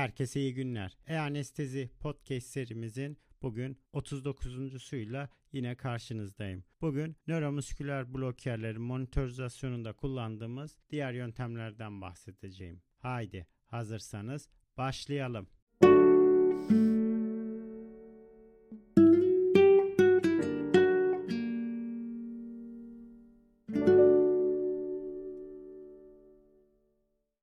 Herkese 0.00 0.40
iyi 0.40 0.54
günler. 0.54 0.98
E-Anestezi 1.06 1.90
Podcast 2.00 2.46
serimizin 2.46 3.18
bugün 3.42 3.78
39.suyla 3.94 5.28
yine 5.52 5.76
karşınızdayım. 5.76 6.64
Bugün 6.80 7.16
nöromusküler 7.26 8.14
blokerlerin 8.14 8.82
monitorizasyonunda 8.82 9.92
kullandığımız 9.92 10.76
diğer 10.90 11.12
yöntemlerden 11.12 12.00
bahsedeceğim. 12.00 12.82
Haydi 12.98 13.46
hazırsanız 13.66 14.48
başlayalım. 14.76 15.48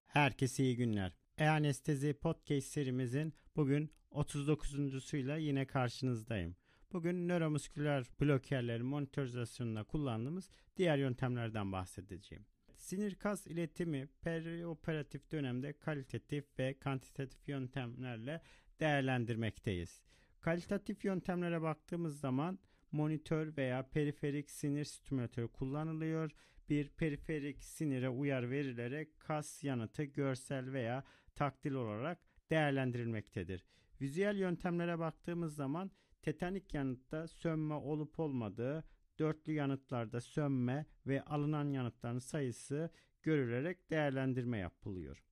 Herkese 0.08 0.64
iyi 0.64 0.76
günler. 0.78 1.27
E-Anestezi 1.38 2.14
Podcast 2.14 2.68
serimizin 2.68 3.34
bugün 3.56 3.92
39.suyla 4.12 5.38
yine 5.38 5.66
karşınızdayım. 5.66 6.56
Bugün 6.94 7.28
nöromusküler 7.28 8.06
blokerlerin 8.22 8.86
monitorizasyonunda 8.86 9.84
kullandığımız 9.84 10.50
diğer 10.78 10.98
yöntemlerden 10.98 11.72
bahsedeceğim. 11.72 12.46
Sinir 12.76 13.16
kas 13.16 13.48
iletimi 13.48 14.08
perioperatif 14.22 15.32
dönemde 15.32 15.74
kalitatif 15.74 16.60
ve 16.60 16.80
kantitatif 16.80 17.48
yöntemlerle 17.50 18.42
değerlendirmekteyiz. 18.80 20.02
Kalitatif 20.42 21.06
yöntemlere 21.06 21.62
baktığımız 21.62 22.20
zaman 22.20 22.60
monitör 22.92 23.58
veya 23.58 23.90
periferik 23.90 24.52
sinir 24.52 24.86
stimülatörü 24.86 25.48
kullanılıyor 25.48 26.32
bir 26.70 26.90
periferik 26.90 27.64
sinire 27.64 28.10
uyar 28.10 28.50
verilerek 28.50 29.20
kas 29.20 29.64
yanıtı 29.64 30.04
görsel 30.04 30.74
veya 30.74 31.04
taktil 31.38 31.74
olarak 31.74 32.20
değerlendirilmektedir. 32.50 33.64
Vizüel 34.02 34.38
yöntemlere 34.38 35.00
baktığımız 35.00 35.56
zaman 35.56 35.92
tetanik 36.22 36.74
yanıtta 36.74 37.28
sönme 37.28 37.74
olup 37.74 38.20
olmadığı, 38.20 38.84
dörtlü 39.20 39.54
yanıtlarda 39.54 40.22
sönme 40.22 40.86
ve 41.08 41.22
alınan 41.22 41.72
yanıtların 41.72 42.20
sayısı 42.20 42.90
görülerek 43.24 43.90
değerlendirme 43.90 44.58
yapılıyor. 44.58 45.24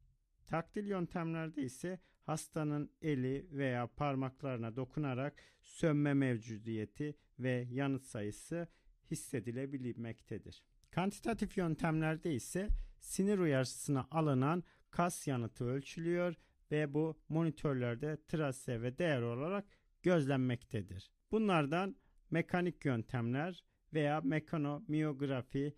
Taktil 0.48 0.88
yöntemlerde 0.88 1.62
ise 1.62 2.00
hastanın 2.24 2.92
eli 3.02 3.48
veya 3.52 3.88
parmaklarına 3.88 4.76
dokunarak 4.76 5.44
sönme 5.62 6.14
mevcudiyeti 6.14 7.16
ve 7.40 7.68
yanıt 7.72 8.04
sayısı 8.04 8.68
hissedilebilmektedir. 9.12 10.64
Kantitatif 10.92 11.58
yöntemlerde 11.58 12.34
ise 12.34 12.68
sinir 13.00 13.40
uyarısına 13.40 14.08
alınan 14.12 14.64
kas 14.96 15.28
yanıtı 15.28 15.66
ölçülüyor 15.66 16.36
ve 16.72 16.94
bu 16.94 17.20
monitörlerde 17.30 18.18
trase 18.28 18.82
ve 18.82 18.98
değer 18.98 19.22
olarak 19.22 19.66
gözlenmektedir. 20.04 21.12
Bunlardan 21.32 21.96
mekanik 22.32 22.86
yöntemler 22.86 23.64
veya 23.94 24.22
mekanomiyografi 24.22 25.76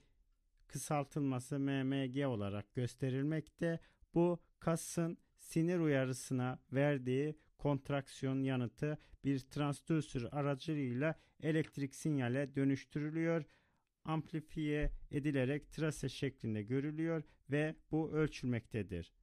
kısaltılması 0.67 1.59
MMG 1.59 2.25
olarak 2.25 2.73
gösterilmekte. 2.75 3.79
Bu 4.13 4.39
kasın 4.59 5.17
sinir 5.39 5.79
uyarısına 5.79 6.59
verdiği 6.73 7.39
kontraksiyon 7.57 8.43
yanıtı 8.43 8.97
bir 9.23 9.39
transdüsür 9.39 10.27
aracılığıyla 10.31 11.15
elektrik 11.43 11.95
sinyale 11.95 12.55
dönüştürülüyor 12.55 13.43
amplifiye 14.07 14.91
edilerek 15.11 15.71
trase 15.71 16.09
şeklinde 16.09 16.63
görülüyor 16.63 17.23
ve 17.51 17.75
bu 17.91 18.11
ölçülmektedir. 18.11 19.13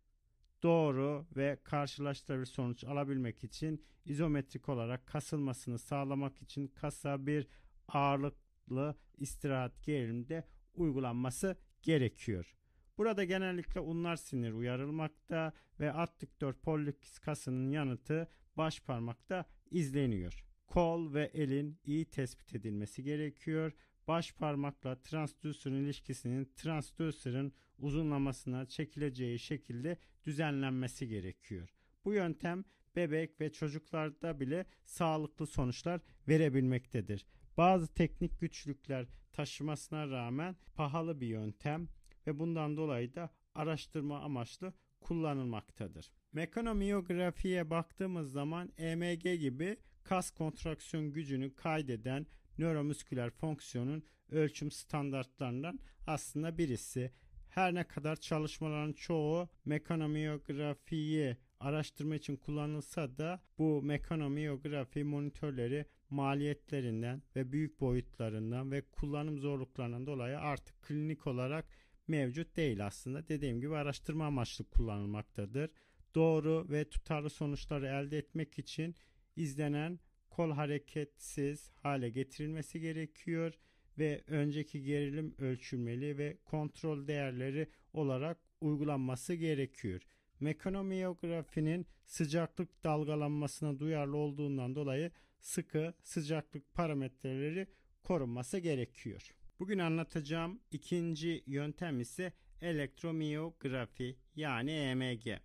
Doğru 0.63 1.27
ve 1.37 1.59
karşılaştırabilir 1.65 2.47
sonuç 2.47 2.85
alabilmek 2.85 3.45
için 3.45 3.85
izometrik 4.05 4.69
olarak 4.69 5.07
kasılmasını 5.07 5.79
sağlamak 5.79 6.43
için 6.43 6.69
kasa 6.69 7.27
bir 7.27 7.47
ağırlıklı 7.89 8.97
istirahat 9.19 9.83
gerilimde 9.83 10.45
uygulanması 10.75 11.57
gerekiyor. 11.83 12.55
Burada 12.99 13.25
genellikle 13.25 13.81
unlar 13.81 14.17
sinir 14.17 14.53
uyarılmakta 14.53 15.53
ve 15.81 15.93
adduktör 15.93 16.53
pollicis 16.53 17.19
kasının 17.19 17.71
yanıtı 17.71 18.29
baş 18.57 18.81
parmakta 18.81 19.45
izleniyor. 19.71 20.45
Kol 20.67 21.15
ve 21.15 21.31
elin 21.35 21.79
iyi 21.85 22.05
tespit 22.05 22.55
edilmesi 22.55 23.03
gerekiyor 23.03 23.73
baş 24.09 24.33
parmakla 24.33 25.03
transdüserin 25.03 25.85
ilişkisinin 25.85 26.53
transdüserin 26.57 27.55
uzunlamasına 27.79 28.67
çekileceği 28.67 29.39
şekilde 29.39 29.99
düzenlenmesi 30.27 31.09
gerekiyor. 31.09 31.75
Bu 32.05 32.13
yöntem 32.13 32.65
bebek 32.97 33.41
ve 33.41 33.53
çocuklarda 33.53 34.41
bile 34.41 34.67
sağlıklı 34.85 35.47
sonuçlar 35.47 36.01
verebilmektedir. 36.29 37.27
Bazı 37.57 37.95
teknik 37.95 38.41
güçlükler 38.41 39.07
taşımasına 39.33 40.09
rağmen 40.09 40.57
pahalı 40.75 41.21
bir 41.21 41.27
yöntem 41.27 41.89
ve 42.27 42.39
bundan 42.39 42.77
dolayı 42.77 43.15
da 43.15 43.31
araştırma 43.55 44.21
amaçlı 44.21 44.73
kullanılmaktadır. 45.01 46.11
Mekanomiyografiye 46.33 47.71
baktığımız 47.71 48.33
zaman 48.33 48.73
EMG 48.79 49.23
gibi 49.23 49.77
kas 50.05 50.31
kontraksiyon 50.31 51.13
gücünü 51.13 51.55
kaydeden 51.55 52.27
nöromüsküler 52.59 53.31
fonksiyonun 53.31 54.05
ölçüm 54.31 54.71
standartlarından 54.71 55.79
aslında 56.07 56.59
birisi. 56.59 57.13
Her 57.49 57.75
ne 57.75 57.85
kadar 57.85 58.17
çalışmaların 58.17 58.93
çoğu 58.93 59.49
mekanomiyografiyi 59.65 61.37
araştırma 61.61 62.15
için 62.17 62.37
kullanılsa 62.37 63.19
da 63.19 63.43
bu 63.59 63.83
mekanomiyografi 63.83 65.05
monitörleri 65.05 65.87
maliyetlerinden 66.11 67.23
ve 67.37 67.53
büyük 67.53 67.81
boyutlarından 67.81 68.73
ve 68.73 68.83
kullanım 68.83 69.39
zorluklarından 69.39 70.07
dolayı 70.07 70.39
artık 70.39 70.83
klinik 70.83 71.27
olarak 71.27 71.65
mevcut 72.09 72.57
değil 72.57 72.87
aslında. 72.87 73.29
Dediğim 73.29 73.61
gibi 73.61 73.77
araştırma 73.77 74.27
amaçlı 74.27 74.65
kullanılmaktadır. 74.65 75.71
Doğru 76.15 76.67
ve 76.71 76.89
tutarlı 76.89 77.31
sonuçları 77.31 77.87
elde 77.87 78.19
etmek 78.19 78.59
için 78.59 78.95
izlenen 79.37 80.01
kol 80.37 80.51
hareketsiz 80.51 81.71
hale 81.83 82.11
getirilmesi 82.11 82.81
gerekiyor 82.81 83.55
ve 83.99 84.25
önceki 84.27 84.83
gerilim 84.83 85.35
ölçülmeli 85.39 86.19
ve 86.19 86.37
kontrol 86.45 87.07
değerleri 87.07 87.69
olarak 87.93 88.39
uygulanması 88.61 89.35
gerekiyor. 89.35 90.03
Mekanomiyografinin 90.41 91.87
sıcaklık 92.07 92.85
dalgalanmasına 92.85 93.79
duyarlı 93.79 94.17
olduğundan 94.17 94.75
dolayı 94.75 95.11
sıkı 95.41 95.95
sıcaklık 96.03 96.75
parametreleri 96.75 97.67
korunması 98.03 98.59
gerekiyor. 98.59 99.35
Bugün 99.59 99.79
anlatacağım 99.79 100.61
ikinci 100.71 101.45
yöntem 101.47 102.01
ise 102.01 102.33
elektromiyografi 102.61 104.17
yani 104.37 104.71
EMG. 104.71 105.39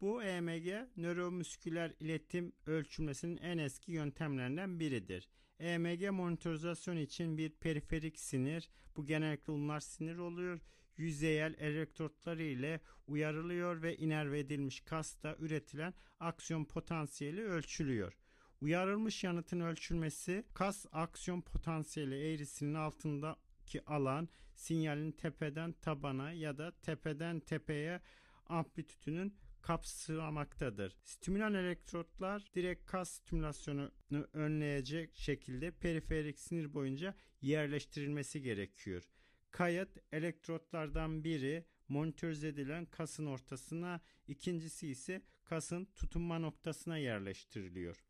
Bu 0.00 0.22
EMG 0.22 0.66
nöromüsküler 0.96 1.92
iletim 2.00 2.52
ölçülmesinin 2.66 3.36
en 3.36 3.58
eski 3.58 3.92
yöntemlerinden 3.92 4.80
biridir. 4.80 5.28
EMG 5.58 6.10
monitorizasyon 6.10 6.96
için 6.96 7.38
bir 7.38 7.50
periferik 7.50 8.18
sinir, 8.18 8.68
bu 8.96 9.06
genellikle 9.06 9.52
unlar 9.52 9.80
sinir 9.80 10.16
oluyor, 10.18 10.60
yüzeyel 10.96 11.54
elektrotları 11.58 12.42
ile 12.42 12.80
uyarılıyor 13.06 13.82
ve 13.82 13.96
inerve 13.96 14.38
edilmiş 14.38 14.80
kasta 14.80 15.36
üretilen 15.38 15.94
aksiyon 16.20 16.64
potansiyeli 16.64 17.44
ölçülüyor. 17.44 18.12
Uyarılmış 18.60 19.24
yanıtın 19.24 19.60
ölçülmesi 19.60 20.44
kas 20.54 20.86
aksiyon 20.92 21.40
potansiyeli 21.40 22.14
eğrisinin 22.14 22.74
altındaki 22.74 23.84
alan 23.86 24.28
sinyalin 24.54 25.12
tepeden 25.12 25.72
tabana 25.72 26.32
ya 26.32 26.58
da 26.58 26.72
tepeden 26.82 27.40
tepeye 27.40 28.00
amplitüdünün 28.46 29.36
kapsamaktadır. 29.66 30.96
Stimülan 31.04 31.54
elektrotlar 31.54 32.50
direkt 32.54 32.86
kas 32.86 33.10
stimülasyonunu 33.10 34.26
önleyecek 34.32 35.14
şekilde 35.14 35.70
periferik 35.70 36.38
sinir 36.38 36.74
boyunca 36.74 37.14
yerleştirilmesi 37.40 38.42
gerekiyor. 38.42 39.08
Kayıt 39.50 39.98
elektrotlardan 40.12 41.24
biri 41.24 41.64
monitörize 41.88 42.48
edilen 42.48 42.86
kasın 42.86 43.26
ortasına, 43.26 44.00
ikincisi 44.28 44.88
ise 44.88 45.22
kasın 45.44 45.84
tutunma 45.84 46.38
noktasına 46.38 46.98
yerleştiriliyor. 46.98 48.04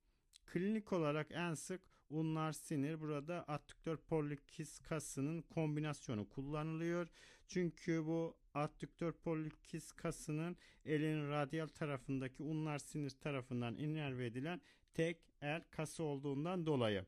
Klinik 0.47 0.93
olarak 0.93 1.26
en 1.31 1.55
sık 1.55 1.81
unlar 2.11 2.53
sinir 2.53 3.00
burada 3.00 3.44
adduktör 3.49 3.97
pollikis 3.97 4.79
kasının 4.79 5.43
kombinasyonu 5.43 6.29
kullanılıyor. 6.29 7.08
Çünkü 7.49 8.06
bu 8.06 8.37
adduktör 8.55 9.12
pollikis 9.12 9.93
kasının 9.93 10.56
elin 10.85 11.29
radyal 11.31 11.67
tarafındaki 11.67 12.43
unlar 12.43 12.79
sinir 12.79 13.11
tarafından 13.11 13.76
inerve 13.76 14.26
edilen 14.26 14.61
tek 14.94 15.20
el 15.43 15.62
kası 15.70 16.03
olduğundan 16.03 16.67
dolayı. 16.67 17.06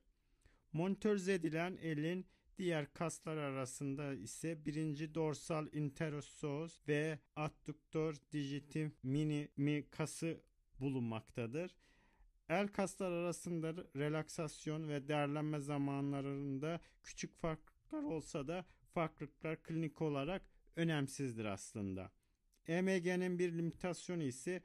Montörize 0.72 1.34
edilen 1.34 1.76
elin 1.82 2.26
diğer 2.58 2.92
kaslar 2.92 3.36
arasında 3.36 4.14
ise 4.14 4.64
birinci 4.64 5.14
dorsal 5.14 5.72
interosseus 5.72 6.88
ve 6.88 7.18
adduktör 7.36 8.16
digitim 8.32 8.94
minimi 9.02 9.90
kası 9.90 10.40
bulunmaktadır. 10.80 11.76
El 12.48 12.68
kaslar 12.68 13.12
arasında 13.12 13.74
relaksasyon 13.96 14.88
ve 14.88 15.08
değerlenme 15.08 15.60
zamanlarında 15.60 16.80
küçük 17.02 17.36
farklılıklar 17.36 18.02
olsa 18.02 18.48
da 18.48 18.64
farklılıklar 18.94 19.62
klinik 19.62 20.02
olarak 20.02 20.42
önemsizdir 20.76 21.44
aslında. 21.44 22.12
EMG'nin 22.66 23.38
bir 23.38 23.52
limitasyonu 23.52 24.22
ise 24.22 24.62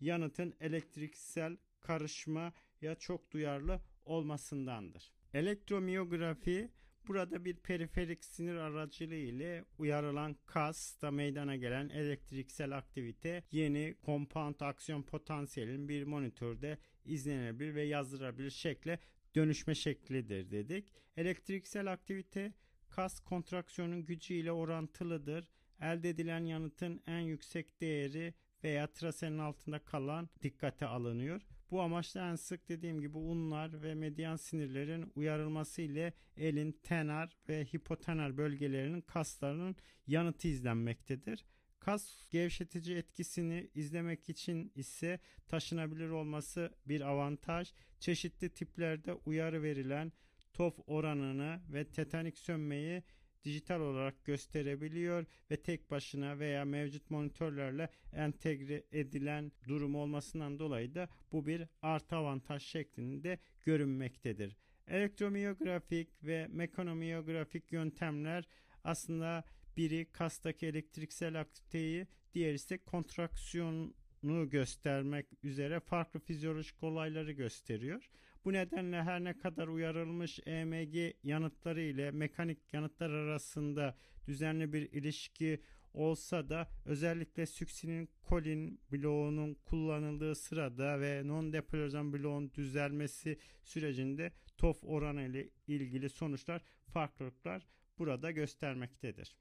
yanıtın 0.00 0.54
elektriksel 0.60 1.56
karışmaya 1.80 2.94
çok 2.98 3.30
duyarlı 3.30 3.80
olmasındandır. 4.04 5.12
Elektromiyografi 5.34 6.70
burada 7.08 7.44
bir 7.44 7.56
periferik 7.56 8.24
sinir 8.24 8.54
aracılığı 8.54 9.14
ile 9.14 9.64
uyarılan 9.78 10.36
kasta 10.46 11.10
meydana 11.10 11.56
gelen 11.56 11.88
elektriksel 11.88 12.76
aktivite 12.76 13.42
yeni 13.50 13.94
compound 14.06 14.60
aksiyon 14.60 15.02
potansiyelin 15.02 15.88
bir 15.88 16.04
monitörde 16.04 16.78
izlenebilir 17.04 17.74
ve 17.74 17.82
yazdırabilir 17.82 18.50
şekle 18.50 18.98
dönüşme 19.34 19.74
şeklidir 19.74 20.50
dedik. 20.50 20.92
Elektriksel 21.16 21.92
aktivite 21.92 22.52
kas 22.88 23.20
kontraksiyonun 23.20 24.04
gücü 24.06 24.34
ile 24.34 24.52
orantılıdır. 24.52 25.48
Elde 25.80 26.08
edilen 26.08 26.44
yanıtın 26.44 27.02
en 27.06 27.20
yüksek 27.20 27.80
değeri 27.80 28.34
veya 28.64 28.86
trasenin 28.92 29.38
altında 29.38 29.78
kalan 29.78 30.28
dikkate 30.42 30.86
alınıyor. 30.86 31.40
Bu 31.70 31.82
amaçla 31.82 32.30
en 32.30 32.34
sık 32.34 32.68
dediğim 32.68 33.00
gibi 33.00 33.18
unlar 33.18 33.82
ve 33.82 33.94
medyan 33.94 34.36
sinirlerin 34.36 35.12
uyarılması 35.14 35.82
ile 35.82 36.12
elin 36.36 36.72
tenar 36.72 37.36
ve 37.48 37.64
hipotenar 37.64 38.36
bölgelerinin 38.36 39.00
kaslarının 39.00 39.76
yanıtı 40.06 40.48
izlenmektedir. 40.48 41.44
Kas 41.80 42.30
gevşetici 42.30 42.96
etkisini 42.96 43.70
izlemek 43.74 44.28
için 44.28 44.72
ise 44.74 45.20
taşınabilir 45.46 46.08
olması 46.08 46.74
bir 46.86 47.00
avantaj. 47.00 47.72
Çeşitli 48.00 48.50
tiplerde 48.50 49.14
uyarı 49.14 49.62
verilen 49.62 50.12
TOF 50.52 50.78
oranını 50.86 51.60
ve 51.72 51.84
tetanik 51.84 52.38
sönmeyi 52.38 53.02
dijital 53.44 53.80
olarak 53.80 54.24
gösterebiliyor 54.24 55.24
ve 55.50 55.56
tek 55.56 55.90
başına 55.90 56.38
veya 56.38 56.64
mevcut 56.64 57.10
monitörlerle 57.10 57.88
entegre 58.12 58.82
edilen 58.92 59.52
durum 59.68 59.94
olmasından 59.94 60.58
dolayı 60.58 60.94
da 60.94 61.08
bu 61.32 61.46
bir 61.46 61.62
artı 61.82 62.16
avantaj 62.16 62.62
şeklinde 62.62 63.38
görünmektedir. 63.62 64.56
Elektromiyografik 64.88 66.08
ve 66.22 66.46
mekanomiyografik 66.50 67.72
yöntemler 67.72 68.44
aslında 68.84 69.44
biri 69.76 70.06
kastaki 70.12 70.66
elektriksel 70.66 71.40
aktiviteyi, 71.40 72.06
diğer 72.34 72.54
ise 72.54 72.78
kontraksiyonu 72.78 74.50
göstermek 74.50 75.26
üzere 75.42 75.80
farklı 75.80 76.20
fizyolojik 76.20 76.82
olayları 76.82 77.32
gösteriyor. 77.32 78.10
Bu 78.44 78.52
nedenle 78.52 79.02
her 79.02 79.24
ne 79.24 79.38
kadar 79.38 79.68
uyarılmış 79.68 80.40
EMG 80.46 81.14
yanıtları 81.22 81.80
ile 81.80 82.10
mekanik 82.10 82.58
yanıtlar 82.72 83.10
arasında 83.10 83.96
düzenli 84.26 84.72
bir 84.72 84.92
ilişki 84.92 85.60
olsa 85.94 86.48
da 86.48 86.68
özellikle 86.84 87.46
süksinin 87.46 88.08
kolin 88.22 88.80
bloğunun 88.92 89.54
kullanıldığı 89.54 90.34
sırada 90.34 91.00
ve 91.00 91.22
non-depolarizan 91.24 92.12
bloğun 92.12 92.52
düzelmesi 92.54 93.38
sürecinde 93.62 94.32
TOF 94.58 94.84
oranı 94.84 95.22
ile 95.22 95.50
ilgili 95.66 96.10
sonuçlar 96.10 96.62
farklılıklar 96.92 97.66
burada 97.98 98.30
göstermektedir. 98.30 99.36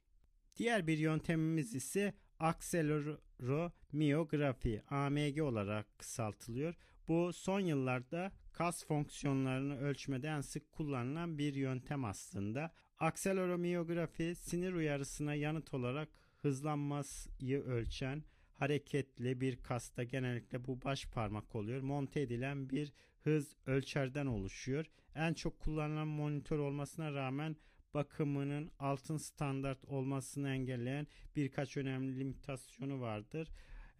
Diğer 0.55 0.87
bir 0.87 0.97
yöntemimiz 0.97 1.75
ise 1.75 2.13
akseleromiografi 2.39 4.81
AMG 4.89 5.41
olarak 5.41 5.99
kısaltılıyor. 5.99 6.75
Bu 7.07 7.33
son 7.33 7.59
yıllarda 7.59 8.31
kas 8.53 8.85
fonksiyonlarını 8.85 9.79
ölçmede 9.79 10.27
en 10.27 10.41
sık 10.41 10.71
kullanılan 10.71 11.37
bir 11.37 11.53
yöntem 11.53 12.05
aslında. 12.05 12.71
Akseleromiografi 12.99 14.35
sinir 14.35 14.73
uyarısına 14.73 15.33
yanıt 15.33 15.73
olarak 15.73 16.09
hızlanmayı 16.41 17.63
ölçen 17.65 18.23
hareketli 18.53 19.41
bir 19.41 19.57
kasta 19.57 20.03
genellikle 20.03 20.65
bu 20.65 20.81
baş 20.81 21.05
parmak 21.05 21.55
oluyor. 21.55 21.81
Monte 21.81 22.21
edilen 22.21 22.69
bir 22.69 22.93
hız 23.23 23.55
ölçerden 23.65 24.25
oluşuyor. 24.25 24.85
En 25.15 25.33
çok 25.33 25.59
kullanılan 25.59 26.07
monitör 26.07 26.59
olmasına 26.59 27.13
rağmen 27.13 27.55
bakımının 27.93 28.71
altın 28.79 29.17
standart 29.17 29.85
olmasını 29.85 30.49
engelleyen 30.49 31.07
birkaç 31.35 31.77
önemli 31.77 32.19
limitasyonu 32.19 33.01
vardır. 33.01 33.49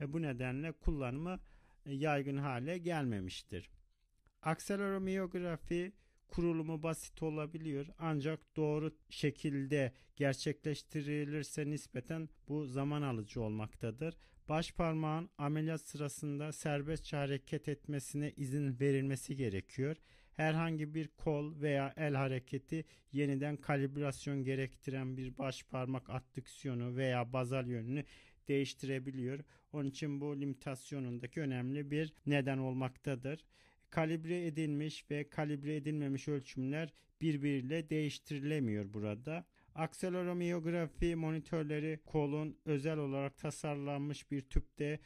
E, 0.01 0.13
bu 0.13 0.21
nedenle 0.21 0.71
kullanımı 0.71 1.39
e, 1.85 1.93
yaygın 1.93 2.37
hale 2.37 2.77
gelmemiştir. 2.77 3.69
Akseleromiyografi 4.45 5.91
kurulumu 6.27 6.83
basit 6.83 7.23
olabiliyor 7.23 7.85
ancak 7.99 8.55
doğru 8.55 8.91
şekilde 9.09 9.93
gerçekleştirilirse 10.15 11.69
nispeten 11.69 12.29
bu 12.47 12.65
zaman 12.65 13.01
alıcı 13.01 13.41
olmaktadır. 13.41 14.17
Baş 14.49 14.71
parmağın 14.71 15.29
ameliyat 15.37 15.81
sırasında 15.81 16.51
serbestçe 16.51 17.17
hareket 17.17 17.67
etmesine 17.67 18.31
izin 18.31 18.79
verilmesi 18.79 19.35
gerekiyor. 19.35 19.95
Herhangi 20.33 20.93
bir 20.93 21.07
kol 21.07 21.61
veya 21.61 21.93
el 21.97 22.15
hareketi 22.15 22.85
yeniden 23.11 23.57
kalibrasyon 23.57 24.43
gerektiren 24.43 25.17
bir 25.17 25.37
baş 25.37 25.63
parmak 25.63 26.09
adduksiyonu 26.09 26.95
veya 26.95 27.33
bazal 27.33 27.67
yönünü 27.67 28.03
değiştirebiliyor. 28.47 29.39
Onun 29.73 29.89
için 29.89 30.21
bu 30.21 30.41
limitasyonundaki 30.41 31.41
önemli 31.41 31.91
bir 31.91 32.13
neden 32.25 32.57
olmaktadır 32.57 33.45
kalibre 33.93 34.45
edilmiş 34.45 35.11
ve 35.11 35.29
kalibre 35.29 35.75
edilmemiş 35.75 36.27
ölçümler 36.27 36.93
birbiriyle 37.21 37.89
değiştirilemiyor 37.89 38.93
burada. 38.93 39.45
Akseleromiyografi 39.75 41.15
monitörleri 41.15 41.99
kolun 42.05 42.57
özel 42.65 42.97
olarak 42.97 43.37
tasarlanmış 43.37 44.31
bir 44.31 44.41
tüpte 44.41 44.99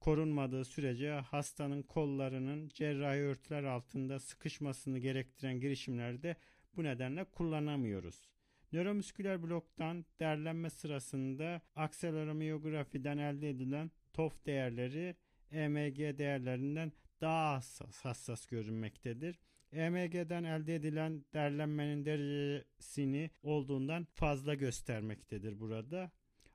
korunmadığı 0.00 0.64
sürece 0.64 1.10
hastanın 1.10 1.82
kollarının 1.82 2.68
cerrahi 2.68 3.20
örtüler 3.20 3.64
altında 3.64 4.20
sıkışmasını 4.20 4.98
gerektiren 4.98 5.60
girişimlerde 5.60 6.36
bu 6.76 6.84
nedenle 6.84 7.24
kullanamıyoruz. 7.24 8.28
Nöromüsküler 8.72 9.42
bloktan 9.42 10.04
derlenme 10.20 10.70
sırasında 10.70 11.60
akseleromiyografiden 11.74 13.18
elde 13.18 13.50
edilen 13.50 13.90
TOF 14.12 14.46
değerleri 14.46 15.16
EMG 15.52 15.98
değerlerinden 15.98 16.92
daha 17.22 17.54
hassas, 17.54 18.04
hassas 18.04 18.46
görünmektedir. 18.46 19.38
EMG'den 19.72 20.44
elde 20.44 20.74
edilen 20.74 21.24
derlenmenin 21.34 22.04
derecesini 22.04 23.30
olduğundan 23.42 24.06
fazla 24.14 24.54
göstermektedir 24.54 25.60
burada. 25.60 26.10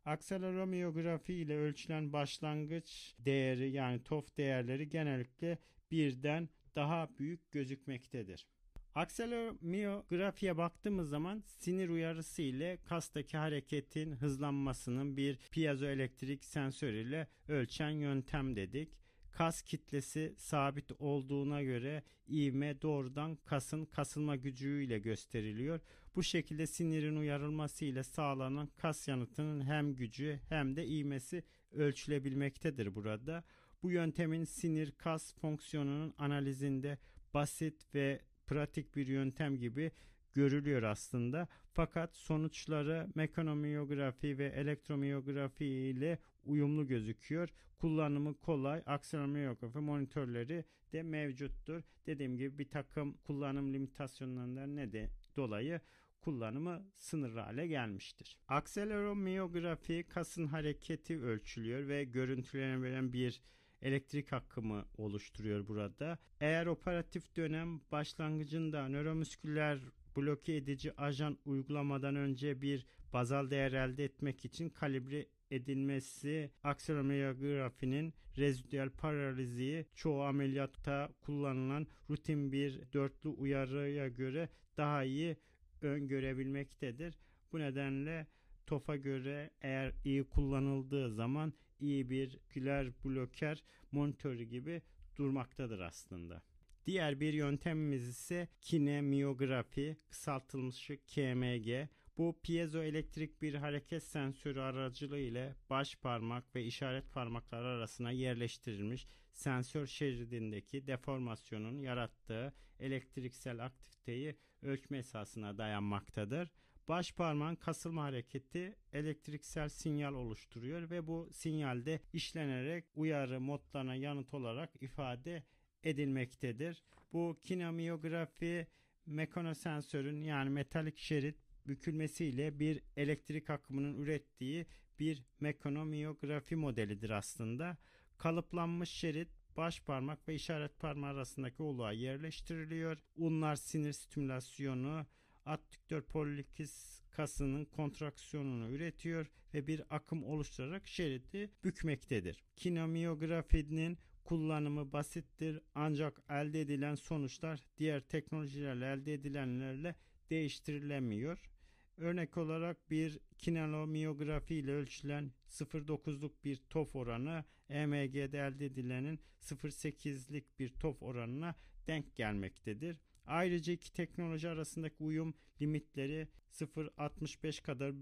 Akseleromiyografi 0.05 1.33
ile 1.33 1.57
ölçülen 1.57 2.13
başlangıç 2.13 3.15
değeri 3.19 3.71
yani 3.71 4.03
TOF 4.03 4.37
değerleri 4.37 4.89
genellikle 4.89 5.57
birden 5.91 6.49
daha 6.75 7.09
büyük 7.19 7.51
gözükmektedir. 7.51 8.47
Akseleromiyografiye 8.95 10.57
baktığımız 10.57 11.09
zaman 11.09 11.43
sinir 11.45 11.89
uyarısı 11.89 12.41
ile 12.41 12.77
kastaki 12.83 13.37
hareketin 13.37 14.11
hızlanmasının 14.11 15.17
bir 15.17 15.37
piezoelektrik 15.51 16.45
sensör 16.45 16.93
ile 16.93 17.27
ölçen 17.47 17.89
yöntem 17.89 18.55
dedik 18.55 19.06
kas 19.37 19.61
kitlesi 19.61 20.35
sabit 20.37 20.91
olduğuna 20.99 21.63
göre 21.63 22.03
ivme 22.29 22.81
doğrudan 22.81 23.35
kasın 23.35 23.85
kasılma 23.85 24.35
gücüyle 24.35 24.99
gösteriliyor. 24.99 25.79
Bu 26.15 26.23
şekilde 26.23 26.67
sinirin 26.67 27.15
uyarılması 27.15 27.85
ile 27.85 28.03
sağlanan 28.03 28.69
kas 28.77 29.07
yanıtının 29.07 29.65
hem 29.65 29.95
gücü 29.95 30.39
hem 30.49 30.75
de 30.75 30.87
ivmesi 30.87 31.43
ölçülebilmektedir 31.71 32.95
burada. 32.95 33.43
Bu 33.83 33.91
yöntemin 33.91 34.43
sinir 34.43 34.91
kas 34.91 35.35
fonksiyonunun 35.35 36.13
analizinde 36.17 36.97
basit 37.33 37.95
ve 37.95 38.21
pratik 38.47 38.95
bir 38.95 39.07
yöntem 39.07 39.57
gibi 39.57 39.91
görülüyor 40.37 40.83
aslında. 40.83 41.47
Fakat 41.73 42.15
sonuçları 42.15 43.07
mekanomiyografi 43.15 44.37
ve 44.37 44.45
elektromiyografi 44.45 45.65
ile 45.65 46.19
uyumlu 46.43 46.87
gözüküyor. 46.87 47.49
Kullanımı 47.77 48.37
kolay. 48.39 48.83
Akseleromiyografi 48.85 49.77
monitörleri 49.79 50.65
de 50.93 51.03
mevcuttur. 51.03 51.83
Dediğim 52.05 52.37
gibi 52.37 52.57
bir 52.57 52.69
takım 52.69 53.17
kullanım 53.17 53.73
limitasyonlarından 53.73 54.75
ne 54.75 54.91
de 54.91 55.09
dolayı 55.35 55.81
kullanımı 56.21 56.85
sınırlı 56.95 57.39
hale 57.39 57.67
gelmiştir. 57.67 58.37
Akseleromiyografi 58.47 60.05
kasın 60.09 60.45
hareketi 60.45 61.21
ölçülüyor 61.21 61.87
ve 61.87 62.03
görüntülenebilen 62.03 63.13
bir 63.13 63.41
elektrik 63.81 64.33
akımı 64.33 64.85
oluşturuyor 64.97 65.67
burada. 65.67 66.17
Eğer 66.39 66.65
operatif 66.65 67.35
dönem 67.35 67.81
başlangıcında 67.91 68.87
nöromüsküler 68.87 69.79
bloke 70.17 70.55
edici 70.55 71.01
ajan 71.01 71.37
uygulamadan 71.45 72.15
önce 72.15 72.61
bir 72.61 72.85
bazal 73.13 73.49
değer 73.49 73.71
elde 73.71 74.03
etmek 74.03 74.45
için 74.45 74.69
kalibre 74.69 75.25
edilmesi 75.51 76.51
akselomiyografinin 76.63 78.13
rezidüel 78.37 78.89
paraliziyi 78.89 79.85
çoğu 79.95 80.23
ameliyatta 80.23 81.09
kullanılan 81.21 81.87
rutin 82.09 82.51
bir 82.51 82.93
dörtlü 82.93 83.29
uyarıya 83.29 84.07
göre 84.07 84.49
daha 84.77 85.03
iyi 85.03 85.37
öngörebilmektedir. 85.81 87.19
Bu 87.51 87.59
nedenle 87.59 88.27
TOF'a 88.67 88.95
göre 88.95 89.49
eğer 89.61 89.93
iyi 90.05 90.23
kullanıldığı 90.23 91.09
zaman 91.09 91.53
iyi 91.79 92.09
bir 92.09 92.39
güler 92.49 92.91
bloker 93.05 93.63
monitörü 93.91 94.43
gibi 94.43 94.81
durmaktadır 95.17 95.79
aslında. 95.79 96.41
Diğer 96.87 97.19
bir 97.19 97.33
yöntemimiz 97.33 98.07
ise 98.07 98.47
kinemiyografi, 98.61 99.97
kısaltılmış 100.09 100.87
KMG. 100.87 101.87
Bu 102.17 102.39
piezoelektrik 102.43 103.41
bir 103.41 103.53
hareket 103.53 104.03
sensörü 104.03 104.59
aracılığı 104.59 105.19
ile 105.19 105.55
baş 105.69 105.95
parmak 105.95 106.55
ve 106.55 106.63
işaret 106.63 107.11
parmaklar 107.13 107.63
arasına 107.63 108.11
yerleştirilmiş 108.11 109.07
sensör 109.33 109.87
şeridindeki 109.87 110.87
deformasyonun 110.87 111.79
yarattığı 111.79 112.53
elektriksel 112.79 113.65
aktiviteyi 113.65 114.37
ölçme 114.61 114.97
esasına 114.97 115.57
dayanmaktadır. 115.57 116.51
Baş 116.87 117.11
parmağın 117.11 117.55
kasılma 117.55 118.03
hareketi 118.03 118.75
elektriksel 118.93 119.69
sinyal 119.69 120.13
oluşturuyor 120.13 120.89
ve 120.89 121.07
bu 121.07 121.29
sinyalde 121.31 121.99
işlenerek 122.13 122.85
uyarı 122.95 123.41
modlarına 123.41 123.95
yanıt 123.95 124.33
olarak 124.33 124.81
ifade 124.81 125.43
edilmektedir. 125.83 126.83
Bu 127.13 127.37
kinemiyografi 127.43 128.67
mekanosensörün 129.05 130.23
yani 130.23 130.49
metalik 130.49 130.97
şerit 130.97 131.37
bükülmesiyle 131.67 132.59
bir 132.59 132.81
elektrik 132.97 133.49
akımının 133.49 133.97
ürettiği 133.97 134.65
bir 134.99 135.23
mekanomiyografi 135.39 136.55
modelidir 136.55 137.09
aslında. 137.09 137.77
Kalıplanmış 138.17 138.89
şerit 138.89 139.29
baş 139.57 139.81
parmak 139.81 140.27
ve 140.27 140.35
işaret 140.35 140.79
parmağı 140.79 141.11
arasındaki 141.11 141.63
oluğa 141.63 141.91
yerleştiriliyor. 141.91 142.97
Unlar 143.15 143.55
sinir 143.55 143.93
stimülasyonu, 143.93 145.05
adduktör 145.45 146.01
pollikis 146.01 147.01
kasının 147.09 147.65
kontraksiyonunu 147.65 148.69
üretiyor 148.69 149.31
ve 149.53 149.67
bir 149.67 149.83
akım 149.89 150.23
oluşturarak 150.23 150.87
şeridi 150.87 151.51
bükmektedir. 151.63 152.43
Kinemiyografinin 152.55 153.97
kullanımı 154.27 154.91
basittir 154.93 155.59
ancak 155.75 156.21
elde 156.29 156.61
edilen 156.61 156.95
sonuçlar 156.95 157.63
diğer 157.77 158.01
teknolojilerle 158.01 158.91
elde 158.91 159.13
edilenlerle 159.13 159.95
değiştirilemiyor. 160.29 161.51
Örnek 161.97 162.37
olarak 162.37 162.91
bir 162.91 163.19
kinelomiyografi 163.37 164.55
ile 164.55 164.71
ölçülen 164.71 165.31
0.9'luk 165.49 166.31
bir 166.43 166.55
TOF 166.69 166.95
oranı 166.95 167.43
EMG'de 167.69 168.39
elde 168.39 168.65
edilenin 168.65 169.19
0.8'lik 169.41 170.59
bir 170.59 170.69
TOF 170.69 171.03
oranına 171.03 171.55
denk 171.87 172.15
gelmektedir. 172.15 173.01
Ayrıca 173.25 173.73
iki 173.73 173.93
teknoloji 173.93 174.49
arasındaki 174.49 175.03
uyum 175.03 175.33
limitleri 175.61 176.27
0.65 176.51 177.61
kadar 177.61 177.93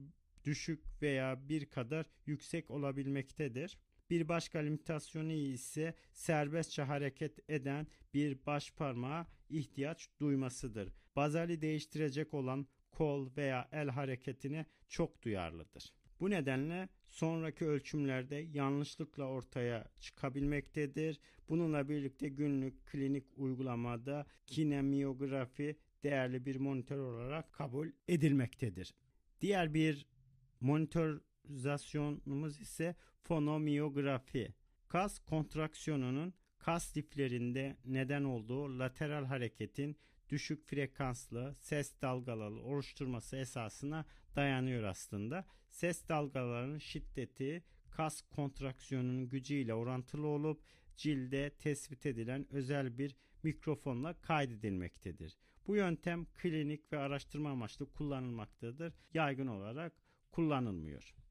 düşük 0.45 1.01
veya 1.01 1.49
bir 1.49 1.65
kadar 1.65 2.05
yüksek 2.25 2.71
olabilmektedir. 2.71 3.77
Bir 4.09 4.27
başka 4.27 4.59
limitasyonu 4.59 5.31
ise 5.31 5.93
serbestçe 6.13 6.81
hareket 6.81 7.49
eden 7.49 7.87
bir 8.13 8.45
baş 8.45 8.71
parmağa 8.71 9.27
ihtiyaç 9.49 10.09
duymasıdır. 10.19 10.93
Bazali 11.15 11.61
değiştirecek 11.61 12.33
olan 12.33 12.67
kol 12.91 13.29
veya 13.37 13.69
el 13.71 13.89
hareketine 13.89 14.65
çok 14.87 15.21
duyarlıdır. 15.21 15.93
Bu 16.19 16.29
nedenle 16.29 16.89
sonraki 17.09 17.65
ölçümlerde 17.65 18.35
yanlışlıkla 18.35 19.25
ortaya 19.25 19.91
çıkabilmektedir. 19.99 21.19
Bununla 21.49 21.89
birlikte 21.89 22.29
günlük 22.29 22.85
klinik 22.85 23.25
uygulamada 23.37 24.25
kinemiyografi 24.47 25.75
değerli 26.03 26.45
bir 26.45 26.55
monitör 26.55 26.97
olarak 26.97 27.53
kabul 27.53 27.87
edilmektedir. 28.07 28.93
Diğer 29.41 29.73
bir 29.73 30.05
monitorizasyonumuz 31.49 32.61
ise 32.61 32.95
fonomiyografi. 33.23 34.53
Kas 34.87 35.19
kontraksiyonunun 35.19 36.33
kas 36.57 36.97
liflerinde 36.97 37.77
neden 37.85 38.23
olduğu 38.23 38.79
lateral 38.79 39.25
hareketin 39.25 39.97
düşük 40.29 40.65
frekanslı 40.65 41.55
ses 41.59 42.01
dalgaları 42.01 42.55
oluşturması 42.55 43.37
esasına 43.37 44.05
dayanıyor 44.35 44.83
aslında. 44.83 45.45
Ses 45.69 46.09
dalgalarının 46.09 46.77
şiddeti 46.77 47.63
kas 47.91 48.21
kontraksiyonunun 48.21 49.29
gücüyle 49.29 49.73
orantılı 49.73 50.27
olup 50.27 50.61
cilde 50.97 51.49
tespit 51.49 52.05
edilen 52.05 52.45
özel 52.49 52.97
bir 52.97 53.15
mikrofonla 53.43 54.21
kaydedilmektedir. 54.21 55.37
Bu 55.67 55.75
yöntem 55.75 56.25
klinik 56.25 56.93
ve 56.93 56.97
araştırma 56.97 57.49
amaçlı 57.49 57.91
kullanılmaktadır. 57.91 58.93
Yaygın 59.13 59.47
olarak 59.47 59.93
kullanılmıyor. 60.31 61.24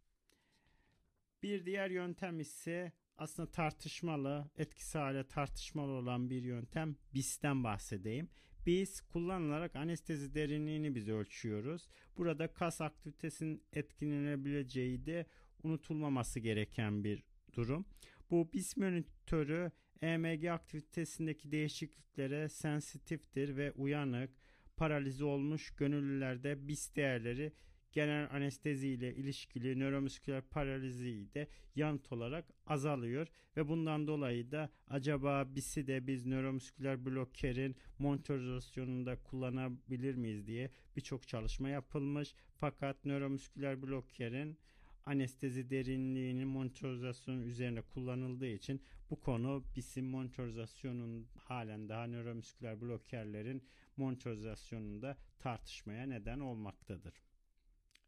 Bir 1.44 1.66
diğer 1.66 1.90
yöntem 1.90 2.40
ise 2.40 2.92
aslında 3.18 3.50
tartışmalı, 3.50 4.50
etkisi 4.56 4.98
hale 4.98 5.26
tartışmalı 5.26 5.92
olan 5.92 6.30
bir 6.30 6.42
yöntem 6.42 6.96
BIS'ten 7.14 7.64
bahsedeyim. 7.64 8.28
Biz 8.66 9.00
kullanılarak 9.00 9.76
anestezi 9.76 10.34
derinliğini 10.34 10.94
biz 10.94 11.08
ölçüyoruz. 11.08 11.88
Burada 12.16 12.52
kas 12.52 12.80
aktivitesinin 12.80 13.62
etkilenebileceği 13.72 15.06
de 15.06 15.26
unutulmaması 15.62 16.40
gereken 16.40 17.04
bir 17.04 17.22
durum. 17.52 17.86
Bu 18.30 18.52
BIS 18.52 18.76
monitörü 18.76 19.70
EMG 20.02 20.44
aktivitesindeki 20.44 21.52
değişikliklere 21.52 22.48
sensitiftir 22.48 23.56
ve 23.56 23.72
uyanık, 23.72 24.30
paralize 24.76 25.24
olmuş 25.24 25.70
gönüllülerde 25.76 26.68
BIS 26.68 26.96
değerleri 26.96 27.52
genel 27.94 28.28
anestezi 28.30 28.88
ile 28.88 29.14
ilişkili 29.14 29.78
nöromüsküler 29.78 30.42
paraliziyi 30.42 31.34
de 31.34 31.48
yanıt 31.74 32.12
olarak 32.12 32.44
azalıyor 32.66 33.26
ve 33.56 33.68
bundan 33.68 34.06
dolayı 34.06 34.50
da 34.50 34.70
acaba 34.88 35.54
BIS'i 35.54 35.86
de 35.86 36.06
biz 36.06 36.26
nöromüsküler 36.26 37.06
blokerin 37.06 37.76
monitorizasyonunda 37.98 39.22
kullanabilir 39.22 40.14
miyiz 40.14 40.46
diye 40.46 40.70
birçok 40.96 41.28
çalışma 41.28 41.68
yapılmış. 41.68 42.34
Fakat 42.60 43.04
nöromüsküler 43.04 43.82
blokerin 43.82 44.58
anestezi 45.06 45.70
derinliğinin 45.70 46.48
monitorizasyonu 46.48 47.42
üzerine 47.42 47.82
kullanıldığı 47.82 48.46
için 48.46 48.82
bu 49.10 49.20
konu 49.20 49.64
BIS'in 49.76 50.04
monitorizasyonun 50.04 51.26
halen 51.38 51.88
daha 51.88 52.06
nöromüsküler 52.06 52.80
blokerlerin 52.80 53.64
monitorizasyonunda 53.96 55.16
tartışmaya 55.38 56.06
neden 56.06 56.40
olmaktadır. 56.40 57.14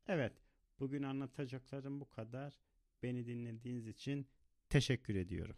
Evet, 0.08 0.32
bugün 0.80 1.02
anlatacaklarım 1.02 2.00
bu 2.00 2.08
kadar. 2.10 2.58
Beni 3.02 3.26
dinlediğiniz 3.26 3.86
için 3.88 4.26
teşekkür 4.68 5.14
ediyorum. 5.14 5.56